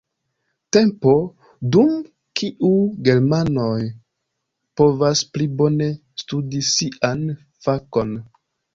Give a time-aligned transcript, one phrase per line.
[0.77, 1.11] Tempo,
[1.75, 1.91] dum
[2.41, 2.71] kiu
[3.09, 3.77] germanoj
[4.83, 5.93] povas pli bone
[6.27, 7.27] studi sian
[7.65, 8.23] fakon.